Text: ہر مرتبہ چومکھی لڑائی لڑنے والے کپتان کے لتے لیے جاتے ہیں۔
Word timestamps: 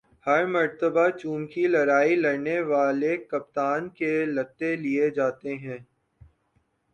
ہر 0.25 0.45
مرتبہ 0.47 1.05
چومکھی 1.19 1.65
لڑائی 1.67 2.15
لڑنے 2.15 2.59
والے 2.71 3.13
کپتان 3.31 3.89
کے 3.97 4.13
لتے 4.27 4.75
لیے 4.75 5.09
جاتے 5.11 5.55
ہیں۔ 5.57 5.79